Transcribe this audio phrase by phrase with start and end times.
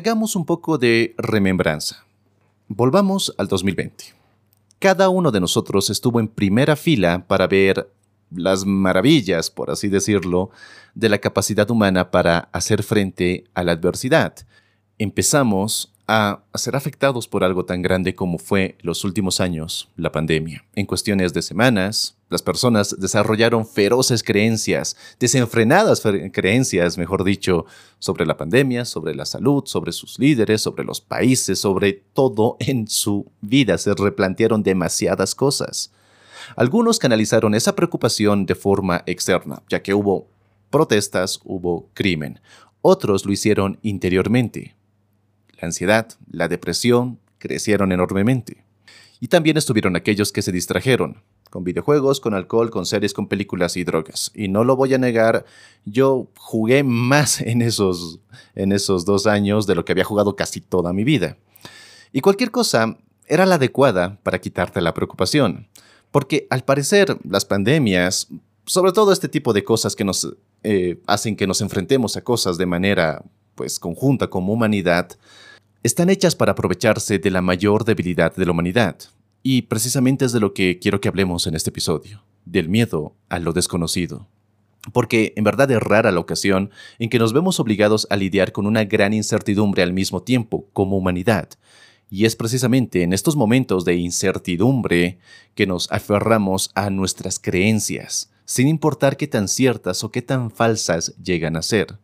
[0.00, 2.06] Hagamos un poco de remembranza.
[2.68, 4.14] Volvamos al 2020.
[4.78, 7.92] Cada uno de nosotros estuvo en primera fila para ver
[8.30, 10.48] las maravillas, por así decirlo,
[10.94, 14.34] de la capacidad humana para hacer frente a la adversidad.
[14.96, 20.64] Empezamos a, ser afectados por algo tan grande como fue los últimos años, la pandemia.
[20.74, 27.64] En cuestiones de semanas, las personas desarrollaron feroces creencias, desenfrenadas creencias, mejor dicho,
[28.00, 32.88] sobre la pandemia, sobre la salud, sobre sus líderes, sobre los países, sobre todo en
[32.88, 33.78] su vida.
[33.78, 35.92] Se replantearon demasiadas cosas.
[36.56, 40.26] Algunos canalizaron esa preocupación de forma externa, ya que hubo
[40.70, 42.40] protestas, hubo crimen.
[42.82, 44.74] Otros lo hicieron interiormente,
[45.60, 48.64] la ansiedad, la depresión crecieron enormemente.
[49.20, 53.76] Y también estuvieron aquellos que se distrajeron, con videojuegos, con alcohol, con series, con películas
[53.76, 54.30] y drogas.
[54.34, 55.44] Y no lo voy a negar,
[55.84, 58.20] yo jugué más en esos,
[58.54, 61.36] en esos dos años de lo que había jugado casi toda mi vida.
[62.12, 65.68] Y cualquier cosa era la adecuada para quitarte la preocupación.
[66.10, 68.28] Porque al parecer las pandemias,
[68.66, 72.58] sobre todo este tipo de cosas que nos eh, hacen que nos enfrentemos a cosas
[72.58, 75.10] de manera pues conjunta como humanidad,
[75.82, 78.96] están hechas para aprovecharse de la mayor debilidad de la humanidad.
[79.42, 83.38] Y precisamente es de lo que quiero que hablemos en este episodio, del miedo a
[83.38, 84.28] lo desconocido.
[84.92, 88.66] Porque en verdad es rara la ocasión en que nos vemos obligados a lidiar con
[88.66, 91.48] una gran incertidumbre al mismo tiempo como humanidad.
[92.10, 95.18] Y es precisamente en estos momentos de incertidumbre
[95.54, 101.14] que nos aferramos a nuestras creencias, sin importar qué tan ciertas o qué tan falsas
[101.22, 101.98] llegan a ser.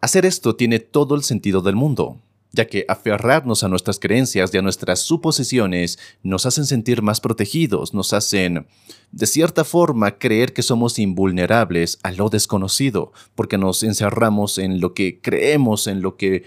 [0.00, 2.20] Hacer esto tiene todo el sentido del mundo,
[2.52, 7.94] ya que aferrarnos a nuestras creencias y a nuestras suposiciones nos hacen sentir más protegidos,
[7.94, 8.66] nos hacen,
[9.12, 14.94] de cierta forma, creer que somos invulnerables a lo desconocido, porque nos encerramos en lo
[14.94, 16.44] que creemos, en lo que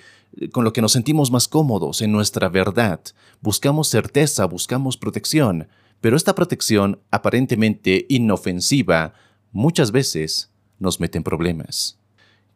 [0.52, 3.00] con lo que nos sentimos más cómodos, en nuestra verdad.
[3.42, 5.68] Buscamos certeza, buscamos protección,
[6.02, 9.13] pero esta protección, aparentemente inofensiva,
[9.52, 12.00] muchas veces nos mete en problemas.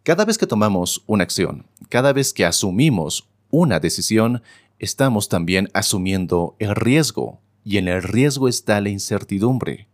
[0.03, 4.41] Cada vez que tomamos una acción, cada vez que asumimos una decisión,
[4.79, 9.87] estamos también asumiendo el riesgo, y en el riesgo está la incertidumbre.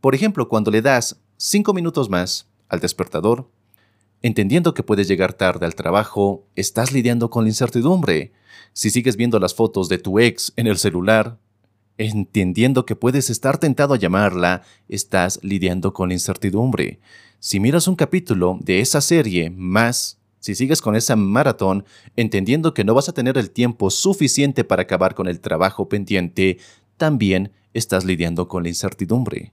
[0.00, 3.50] Por ejemplo, cuando le das cinco minutos más al despertador,
[4.22, 8.32] entendiendo que puedes llegar tarde al trabajo, estás lidiando con la incertidumbre.
[8.72, 11.38] Si sigues viendo las fotos de tu ex en el celular,
[11.96, 17.00] entendiendo que puedes estar tentado a llamarla, estás lidiando con la incertidumbre.
[17.40, 21.84] Si miras un capítulo de esa serie más si sigues con esa maratón,
[22.16, 26.58] entendiendo que no vas a tener el tiempo suficiente para acabar con el trabajo pendiente,
[26.96, 29.52] también estás lidiando con la incertidumbre.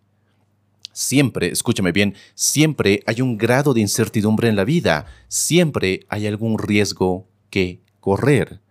[0.91, 6.57] Siempre, escúchame bien, siempre hay un grado de incertidumbre en la vida, siempre hay algún
[6.57, 8.61] riesgo que correr.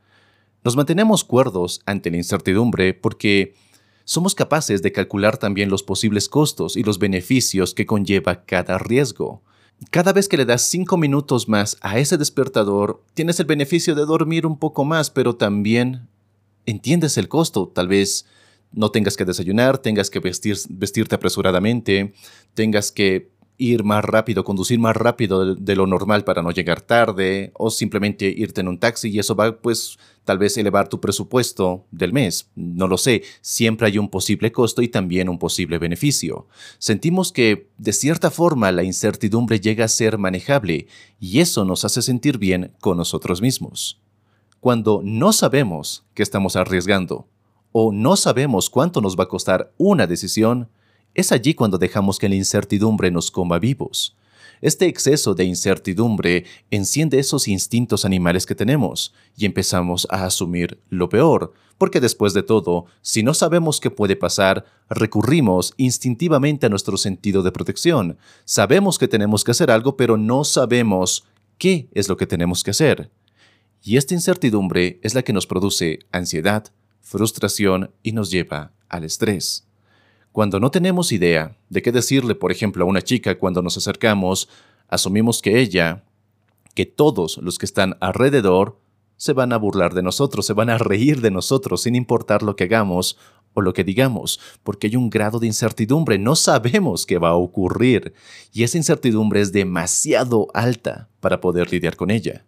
[0.64, 3.54] Nos mantenemos cuerdos ante la incertidumbre porque
[4.04, 9.42] somos capaces de calcular también los posibles costos y los beneficios que conlleva cada riesgo.
[9.90, 14.06] Cada vez que le das cinco minutos más a ese despertador, tienes el beneficio de
[14.06, 16.08] dormir un poco más, pero también
[16.66, 17.68] entiendes el costo.
[17.68, 18.26] Tal vez
[18.72, 22.14] no tengas que desayunar, tengas que vestirte apresuradamente,
[22.54, 27.52] tengas que ir más rápido, conducir más rápido de, lo normal para no llegar tarde,
[27.54, 31.84] o simplemente irte en un taxi y eso va pues tal vez elevar tu presupuesto
[31.90, 32.50] del mes.
[32.56, 36.48] No lo sé, siempre hay un posible costo y también un posible beneficio.
[36.78, 40.88] Sentimos que de cierta forma la incertidumbre llega a ser manejable
[41.20, 44.00] y eso nos hace sentir bien con nosotros mismos.
[44.60, 47.28] Cuando no sabemos que estamos arriesgando
[47.70, 50.70] o no sabemos cuánto nos va a costar una decisión,
[51.14, 54.16] es allí cuando dejamos que la incertidumbre nos coma vivos.
[54.60, 61.08] Este exceso de incertidumbre enciende esos instintos animales que tenemos y empezamos a asumir lo
[61.08, 66.96] peor, porque después de todo, si no sabemos qué puede pasar, recurrimos instintivamente a nuestro
[66.96, 68.16] sentido de protección.
[68.44, 71.24] Sabemos que tenemos que hacer algo, pero no sabemos
[71.58, 73.10] qué es lo que tenemos que hacer.
[73.82, 76.72] Y esta incertidumbre es la que nos produce ansiedad,
[77.02, 79.63] frustración y nos lleva al estrés.
[80.34, 84.48] Cuando no tenemos idea de qué decirle, por ejemplo, a una chica cuando nos acercamos,
[84.88, 86.02] asumimos que ella,
[86.74, 88.76] que todos los que están alrededor,
[89.16, 92.56] se van a burlar de nosotros, se van a reír de nosotros sin importar lo
[92.56, 93.16] que hagamos
[93.52, 97.36] o lo que digamos, porque hay un grado de incertidumbre, no sabemos qué va a
[97.36, 98.12] ocurrir
[98.52, 102.44] y esa incertidumbre es demasiado alta para poder lidiar con ella.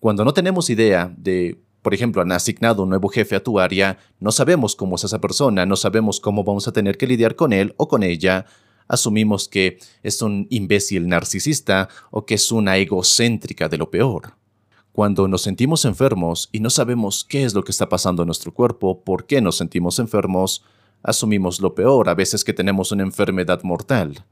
[0.00, 3.98] Cuando no tenemos idea de, por ejemplo, han asignado un nuevo jefe a tu área,
[4.20, 7.52] no sabemos cómo es esa persona, no sabemos cómo vamos a tener que lidiar con
[7.52, 8.46] él o con ella,
[8.88, 14.34] asumimos que es un imbécil narcisista o que es una egocéntrica de lo peor.
[14.92, 18.52] Cuando nos sentimos enfermos y no sabemos qué es lo que está pasando en nuestro
[18.52, 20.64] cuerpo, por qué nos sentimos enfermos,
[21.02, 24.24] asumimos lo peor, a veces que tenemos una enfermedad mortal.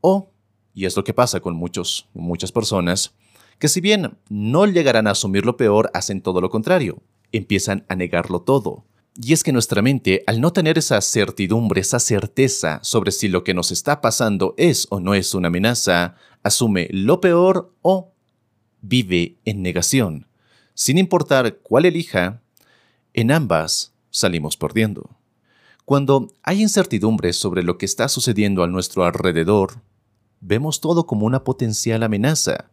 [0.00, 0.30] O,
[0.74, 3.14] y es lo que pasa con muchos, muchas personas,
[3.58, 7.02] que si bien no llegarán a asumir lo peor, hacen todo lo contrario,
[7.32, 8.84] empiezan a negarlo todo.
[9.20, 13.42] Y es que nuestra mente, al no tener esa certidumbre, esa certeza sobre si lo
[13.42, 16.14] que nos está pasando es o no es una amenaza,
[16.44, 18.12] asume lo peor o
[18.80, 20.28] vive en negación.
[20.74, 22.42] Sin importar cuál elija,
[23.12, 25.10] en ambas salimos perdiendo.
[25.84, 29.82] Cuando hay incertidumbre sobre lo que está sucediendo a nuestro alrededor,
[30.40, 32.70] vemos todo como una potencial amenaza.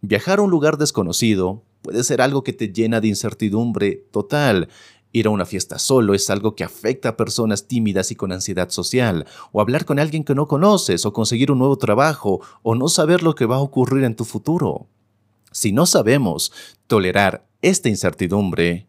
[0.00, 4.68] Viajar a un lugar desconocido puede ser algo que te llena de incertidumbre total.
[5.12, 8.70] Ir a una fiesta solo es algo que afecta a personas tímidas y con ansiedad
[8.70, 12.88] social, o hablar con alguien que no conoces, o conseguir un nuevo trabajo, o no
[12.88, 14.88] saber lo que va a ocurrir en tu futuro.
[15.52, 16.52] Si no sabemos
[16.86, 18.88] tolerar esta incertidumbre,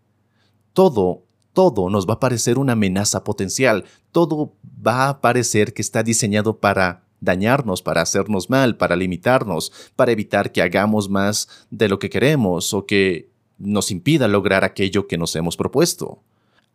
[0.74, 1.24] todo,
[1.54, 4.54] todo nos va a parecer una amenaza potencial, todo
[4.86, 10.52] va a parecer que está diseñado para dañarnos, para hacernos mal, para limitarnos, para evitar
[10.52, 15.36] que hagamos más de lo que queremos o que nos impida lograr aquello que nos
[15.36, 16.22] hemos propuesto.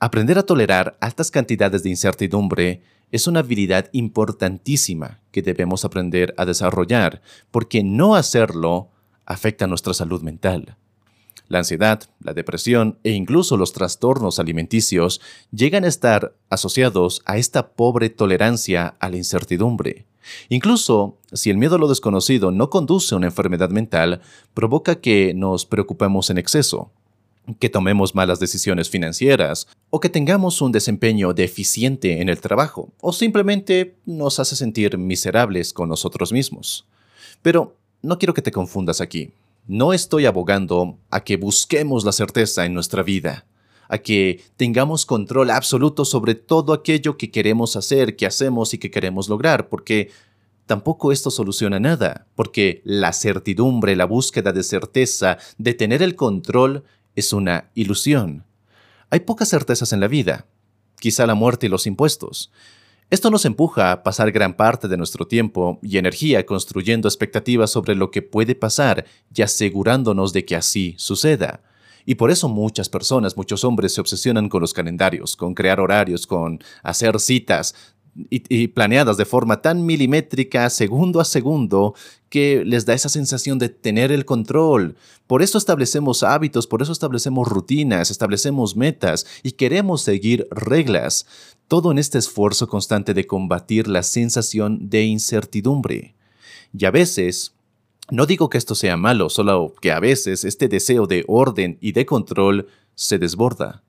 [0.00, 6.44] Aprender a tolerar altas cantidades de incertidumbre es una habilidad importantísima que debemos aprender a
[6.44, 8.88] desarrollar, porque no hacerlo
[9.26, 10.76] afecta nuestra salud mental.
[11.48, 17.74] La ansiedad, la depresión e incluso los trastornos alimenticios llegan a estar asociados a esta
[17.74, 20.06] pobre tolerancia a la incertidumbre.
[20.48, 24.20] Incluso si el miedo a lo desconocido no conduce a una enfermedad mental,
[24.54, 26.90] provoca que nos preocupemos en exceso,
[27.58, 33.12] que tomemos malas decisiones financieras o que tengamos un desempeño deficiente en el trabajo o
[33.12, 36.86] simplemente nos hace sentir miserables con nosotros mismos.
[37.42, 39.32] Pero no quiero que te confundas aquí.
[39.66, 43.44] No estoy abogando a que busquemos la certeza en nuestra vida,
[43.92, 48.90] a que tengamos control absoluto sobre todo aquello que queremos hacer, que hacemos y que
[48.90, 50.10] queremos lograr, porque
[50.64, 56.84] tampoco esto soluciona nada, porque la certidumbre, la búsqueda de certeza, de tener el control,
[57.16, 58.46] es una ilusión.
[59.10, 60.46] Hay pocas certezas en la vida,
[60.98, 62.50] quizá la muerte y los impuestos,
[63.10, 67.94] esto nos empuja a pasar gran parte de nuestro tiempo y energía construyendo expectativas sobre
[67.94, 69.04] lo que puede pasar
[69.34, 71.60] y asegurándonos de que así suceda.
[72.04, 76.26] Y por eso muchas personas, muchos hombres se obsesionan con los calendarios, con crear horarios,
[76.26, 77.74] con hacer citas,
[78.28, 81.94] y, planeadas de forma tan milimétrica, segundo a segundo,
[82.28, 84.96] que les da esa sensación de tener el control.
[85.26, 91.26] Por eso establecemos hábitos, por eso establecemos rutinas, establecemos metas y queremos seguir reglas.
[91.68, 96.14] Todo en este esfuerzo constante de combatir la sensación de incertidumbre.
[96.76, 97.54] Y a veces,
[98.12, 101.92] no digo que esto sea malo, solo que a veces este deseo de orden y
[101.92, 103.82] de control se desborda.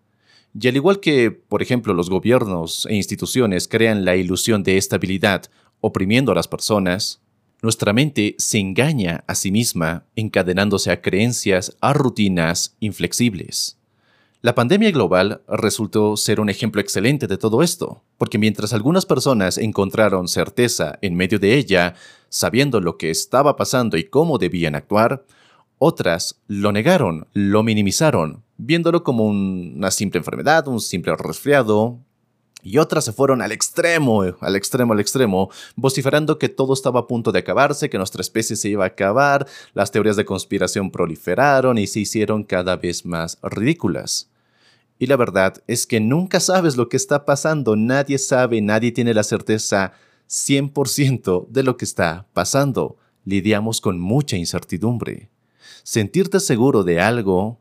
[0.58, 5.51] Y al igual que, por ejemplo, los gobiernos e instituciones crean la ilusión de estabilidad,
[5.82, 7.22] oprimiendo a las personas,
[7.62, 13.77] nuestra mente se engaña a sí misma, encadenándose a creencias, a rutinas inflexibles.
[14.42, 19.58] La pandemia global resultó ser un ejemplo excelente de todo esto, porque mientras algunas personas
[19.58, 21.96] encontraron certeza en medio de ella,
[22.34, 25.24] sabiendo lo que estaba pasando y cómo debían actuar,
[25.78, 32.00] otras lo negaron, lo minimizaron, viéndolo como una simple enfermedad, un simple resfriado,
[32.63, 37.08] y otras se fueron al extremo, al extremo, al extremo, vociferando que todo estaba a
[37.08, 41.78] punto de acabarse, que nuestra especie se iba a acabar, las teorías de conspiración proliferaron
[41.78, 44.32] y se hicieron cada vez más ridículas.
[44.98, 49.13] Y la verdad es que nunca sabes lo que está pasando, nadie sabe, nadie tiene
[49.13, 49.94] la certeza
[50.34, 52.98] 100% de lo que está pasando.
[53.24, 55.30] Lidiamos con mucha incertidumbre.
[55.84, 57.60] Sentirte seguro de algo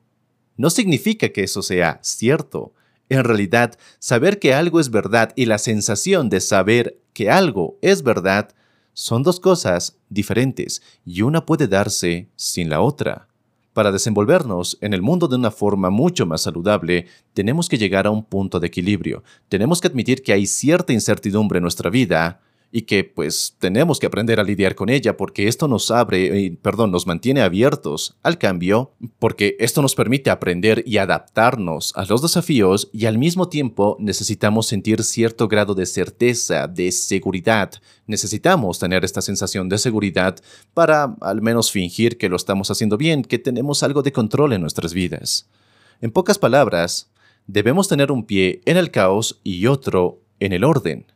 [0.56, 2.72] no significa que eso sea cierto.
[3.10, 8.02] En realidad, saber que algo es verdad y la sensación de saber que algo es
[8.02, 8.54] verdad
[8.94, 13.28] son dos cosas diferentes y una puede darse sin la otra.
[13.74, 18.10] Para desenvolvernos en el mundo de una forma mucho más saludable, tenemos que llegar a
[18.10, 19.22] un punto de equilibrio.
[19.50, 22.40] Tenemos que admitir que hay cierta incertidumbre en nuestra vida
[22.74, 26.58] y que pues tenemos que aprender a lidiar con ella porque esto nos abre, eh,
[26.60, 32.22] perdón, nos mantiene abiertos al cambio, porque esto nos permite aprender y adaptarnos a los
[32.22, 37.72] desafíos y al mismo tiempo necesitamos sentir cierto grado de certeza, de seguridad.
[38.06, 40.36] Necesitamos tener esta sensación de seguridad
[40.72, 44.62] para al menos fingir que lo estamos haciendo bien, que tenemos algo de control en
[44.62, 45.46] nuestras vidas.
[46.00, 47.10] En pocas palabras,
[47.46, 51.11] debemos tener un pie en el caos y otro en el orden.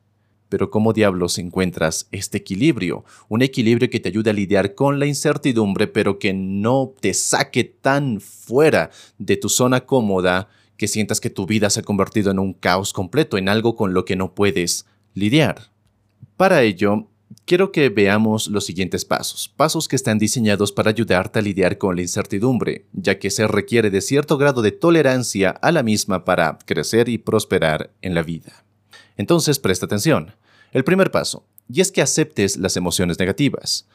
[0.49, 3.05] Pero ¿cómo diablos encuentras este equilibrio?
[3.29, 7.65] Un equilibrio que te ayude a lidiar con la incertidumbre, pero que no te saque
[7.65, 12.39] tan fuera de tu zona cómoda que sientas que tu vida se ha convertido en
[12.39, 15.71] un caos completo, en algo con lo que no puedes lidiar.
[16.37, 17.09] Para ello,
[17.47, 21.97] quiero que veamos los siguientes pasos, pasos que están diseñados para ayudarte a lidiar con
[21.97, 26.59] la incertidumbre, ya que se requiere de cierto grado de tolerancia a la misma para
[26.67, 28.66] crecer y prosperar en la vida.
[29.17, 30.35] Entonces, presta atención.
[30.73, 33.87] El primer paso, y es que aceptes las emociones negativas.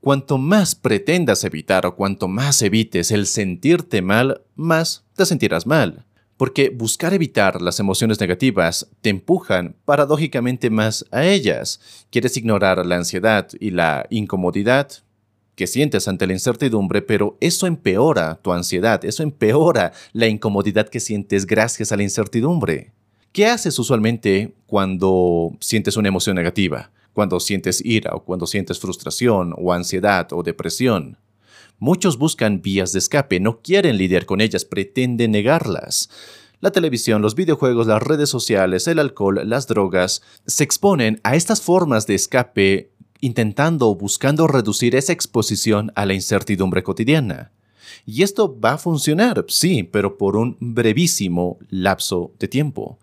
[0.00, 6.04] Cuanto más pretendas evitar o cuanto más evites el sentirte mal, más te sentirás mal.
[6.36, 11.80] Porque buscar evitar las emociones negativas te empujan paradójicamente más a ellas.
[12.10, 14.88] Quieres ignorar la ansiedad y la incomodidad
[15.56, 21.00] que sientes ante la incertidumbre, pero eso empeora tu ansiedad, eso empeora la incomodidad que
[21.00, 22.92] sientes gracias a la incertidumbre.
[23.32, 26.90] ¿Qué haces usualmente cuando sientes una emoción negativa?
[27.12, 31.18] Cuando sientes ira o cuando sientes frustración o ansiedad o depresión.
[31.78, 36.10] Muchos buscan vías de escape, no quieren lidiar con ellas, pretenden negarlas.
[36.60, 41.62] La televisión, los videojuegos, las redes sociales, el alcohol, las drogas, se exponen a estas
[41.62, 47.52] formas de escape intentando o buscando reducir esa exposición a la incertidumbre cotidiana.
[48.06, 52.98] Y esto va a funcionar, sí, pero por un brevísimo lapso de tiempo.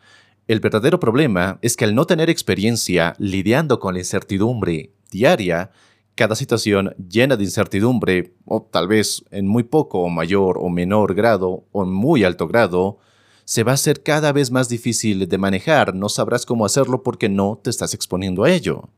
[0.47, 5.71] El verdadero problema es que al no tener experiencia lidiando con la incertidumbre diaria,
[6.13, 11.15] cada situación llena de incertidumbre, o tal vez en muy poco o mayor o menor
[11.15, 12.99] grado o en muy alto grado,
[13.43, 17.27] se va a hacer cada vez más difícil de manejar, no sabrás cómo hacerlo porque
[17.27, 18.89] no te estás exponiendo a ello.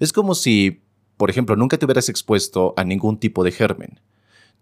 [0.00, 0.82] Es como si,
[1.16, 4.00] por ejemplo, nunca te hubieras expuesto a ningún tipo de germen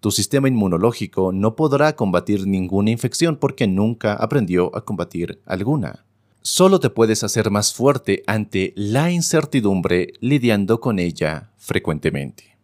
[0.01, 6.05] tu sistema inmunológico no podrá combatir ninguna infección porque nunca aprendió a combatir alguna.
[6.43, 12.57] Solo te puedes hacer más fuerte ante la incertidumbre lidiando con ella frecuentemente.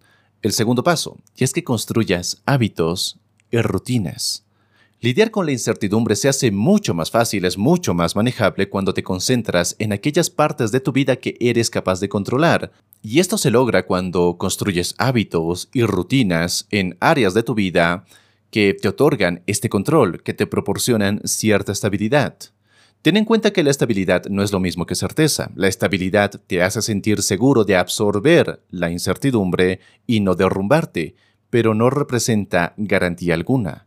[0.42, 3.18] El segundo paso, es que construyas hábitos
[3.50, 4.44] y rutinas.
[5.04, 9.02] Lidiar con la incertidumbre se hace mucho más fácil, es mucho más manejable cuando te
[9.02, 12.72] concentras en aquellas partes de tu vida que eres capaz de controlar.
[13.02, 18.06] Y esto se logra cuando construyes hábitos y rutinas en áreas de tu vida
[18.50, 22.38] que te otorgan este control, que te proporcionan cierta estabilidad.
[23.02, 25.50] Ten en cuenta que la estabilidad no es lo mismo que certeza.
[25.54, 31.14] La estabilidad te hace sentir seguro de absorber la incertidumbre y no derrumbarte,
[31.50, 33.86] pero no representa garantía alguna.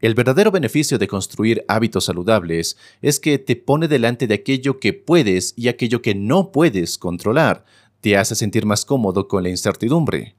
[0.00, 4.92] El verdadero beneficio de construir hábitos saludables es que te pone delante de aquello que
[4.92, 7.64] puedes y aquello que no puedes controlar,
[8.02, 10.36] te hace sentir más cómodo con la incertidumbre.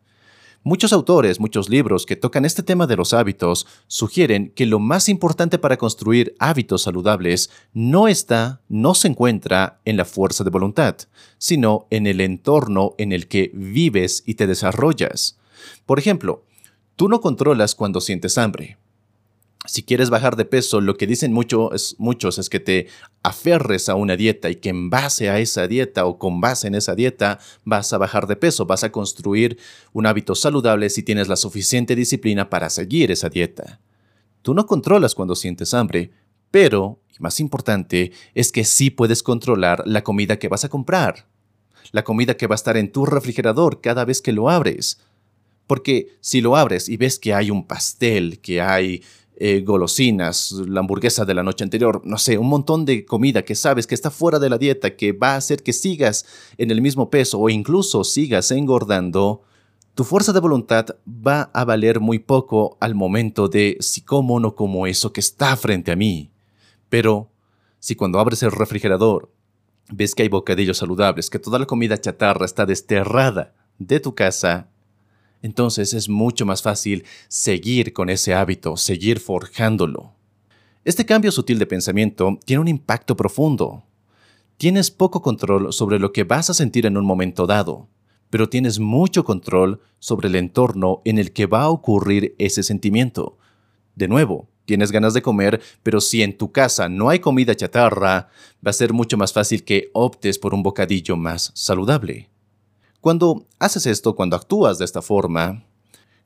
[0.61, 5.09] Muchos autores, muchos libros que tocan este tema de los hábitos sugieren que lo más
[5.09, 10.97] importante para construir hábitos saludables no está, no se encuentra en la fuerza de voluntad,
[11.39, 15.39] sino en el entorno en el que vives y te desarrollas.
[15.85, 16.43] Por ejemplo,
[16.95, 18.77] tú no controlas cuando sientes hambre,
[19.67, 22.87] si quieres bajar de peso, lo que dicen muchos es que te
[23.21, 26.75] aferres a una dieta y que en base a esa dieta o con base en
[26.75, 29.57] esa dieta vas a bajar de peso, vas a construir
[29.93, 33.81] un hábito saludable si tienes la suficiente disciplina para seguir esa dieta.
[34.41, 36.11] Tú no controlas cuando sientes hambre,
[36.49, 41.27] pero, y más importante, es que sí puedes controlar la comida que vas a comprar,
[41.91, 44.99] la comida que va a estar en tu refrigerador cada vez que lo abres.
[45.67, 49.03] Porque si lo abres y ves que hay un pastel, que hay
[49.39, 53.53] eh, golosinas, la hamburguesa de la noche anterior, no sé, un montón de comida que
[53.53, 56.25] sabes que está fuera de la dieta, que va a hacer que sigas
[56.57, 59.43] en el mismo peso o incluso sigas engordando,
[59.93, 64.39] tu fuerza de voluntad va a valer muy poco al momento de si como o
[64.39, 66.31] no como eso que está frente a mí.
[66.89, 67.29] Pero
[67.79, 69.31] si cuando abres el refrigerador
[69.91, 74.69] ves que hay bocadillos saludables, que toda la comida chatarra está desterrada de tu casa,
[75.41, 80.13] entonces es mucho más fácil seguir con ese hábito, seguir forjándolo.
[80.83, 83.83] Este cambio sutil de pensamiento tiene un impacto profundo.
[84.57, 87.87] Tienes poco control sobre lo que vas a sentir en un momento dado,
[88.29, 93.37] pero tienes mucho control sobre el entorno en el que va a ocurrir ese sentimiento.
[93.95, 98.29] De nuevo, tienes ganas de comer, pero si en tu casa no hay comida chatarra,
[98.65, 102.29] va a ser mucho más fácil que optes por un bocadillo más saludable.
[103.01, 105.63] Cuando haces esto, cuando actúas de esta forma,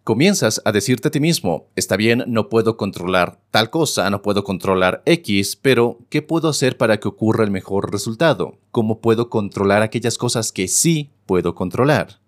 [0.03, 4.43] comienzas a decirte a ti mismo, está bien, no puedo controlar tal cosa, no puedo
[4.43, 8.57] controlar X, pero ¿qué puedo hacer para que ocurra el mejor resultado?
[8.71, 12.19] ¿Cómo puedo controlar aquellas cosas que sí puedo controlar?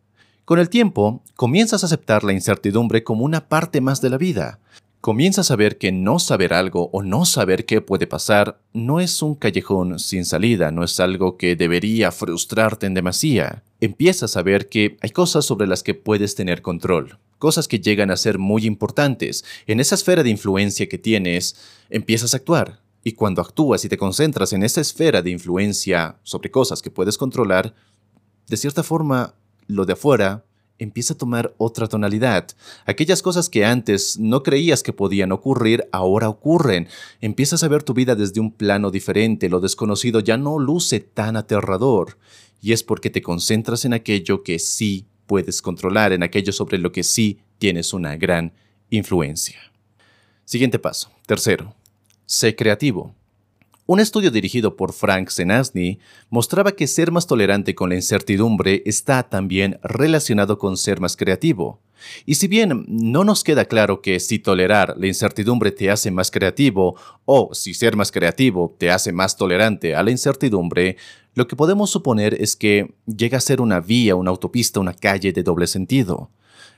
[0.45, 4.59] Con el tiempo, comienzas a aceptar la incertidumbre como una parte más de la vida.
[5.03, 9.21] Comienzas a ver que no saber algo o no saber qué puede pasar no es
[9.21, 13.65] un callejón sin salida, no es algo que debería frustrarte en demasía.
[13.81, 18.11] Empiezas a ver que hay cosas sobre las que puedes tener control, cosas que llegan
[18.11, 19.43] a ser muy importantes.
[19.67, 21.57] En esa esfera de influencia que tienes,
[21.89, 22.79] empiezas a actuar.
[23.03, 27.17] Y cuando actúas y te concentras en esa esfera de influencia sobre cosas que puedes
[27.17, 27.75] controlar,
[28.47, 29.35] de cierta forma,
[29.67, 30.45] lo de afuera
[30.79, 32.47] empieza a tomar otra tonalidad.
[32.85, 36.87] Aquellas cosas que antes no creías que podían ocurrir, ahora ocurren.
[37.21, 41.35] Empiezas a ver tu vida desde un plano diferente, lo desconocido ya no luce tan
[41.35, 42.17] aterrador.
[42.61, 46.91] Y es porque te concentras en aquello que sí puedes controlar, en aquello sobre lo
[46.91, 48.53] que sí tienes una gran
[48.89, 49.59] influencia.
[50.45, 51.09] Siguiente paso.
[51.25, 51.73] Tercero,
[52.25, 53.15] sé creativo.
[53.85, 55.99] Un estudio dirigido por Frank Senasny
[56.29, 61.81] mostraba que ser más tolerante con la incertidumbre está también relacionado con ser más creativo.
[62.25, 66.31] Y si bien no nos queda claro que si tolerar la incertidumbre te hace más
[66.31, 70.95] creativo o si ser más creativo te hace más tolerante a la incertidumbre,
[71.35, 75.33] lo que podemos suponer es que llega a ser una vía, una autopista, una calle
[75.33, 76.29] de doble sentido.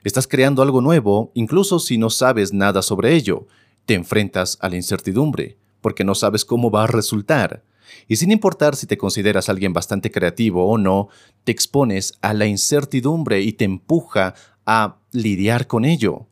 [0.04, 3.46] Estás creando algo nuevo, incluso si no sabes nada sobre ello.
[3.86, 7.63] Te enfrentas a la incertidumbre porque no sabes cómo va a resultar.
[8.08, 11.10] Y sin importar si te consideras alguien bastante creativo o no,
[11.44, 14.34] te expones a la incertidumbre y te empuja
[14.65, 16.25] a lidiar con ello.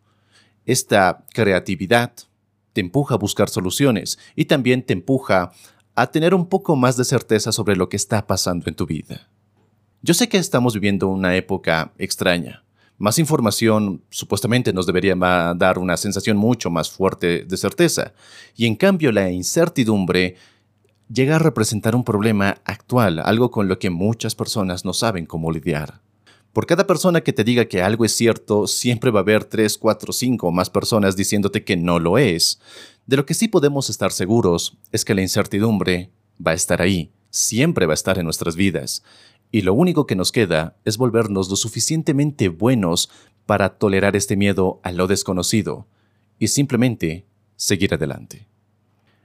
[0.65, 2.13] Esta creatividad
[2.73, 5.51] te empuja a buscar soluciones y también te empuja
[5.93, 9.29] a tener un poco más de certeza sobre lo que está pasando en tu vida.
[10.01, 12.63] Yo sé que estamos viviendo una época extraña,
[12.97, 18.13] más información supuestamente nos debería dar una sensación mucho más fuerte de certeza,
[18.55, 20.35] y en cambio la incertidumbre
[21.11, 25.51] llega a representar un problema actual, algo con lo que muchas personas no saben cómo
[25.51, 26.01] lidiar.
[26.53, 29.75] Por cada persona que te diga que algo es cierto, siempre va a haber 3,
[29.75, 32.59] 4, 5 o más personas diciéndote que no lo es.
[33.07, 36.11] De lo que sí podemos estar seguros es que la incertidumbre
[36.45, 39.03] va a estar ahí, siempre va a estar en nuestras vidas
[39.53, 43.11] y lo único que nos queda es volvernos lo suficientemente buenos
[43.45, 45.85] para tolerar este miedo a lo desconocido
[46.39, 48.47] y simplemente seguir adelante.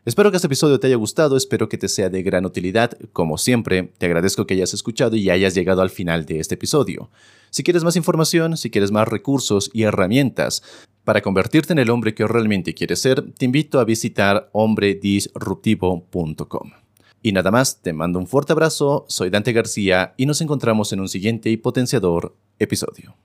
[0.04, 2.90] Espero que este episodio te haya gustado, espero que te sea de gran utilidad.
[3.14, 7.08] Como siempre, te agradezco que hayas escuchado y hayas llegado al final de este episodio.
[7.48, 10.62] Si quieres más información, si quieres más recursos y herramientas
[11.04, 16.87] para convertirte en el hombre que realmente quieres ser, te invito a visitar hombredisruptivo.com.
[17.22, 21.00] Y nada más, te mando un fuerte abrazo, soy Dante García y nos encontramos en
[21.00, 23.16] un siguiente y potenciador episodio.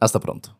[0.00, 0.56] Hasta pronto.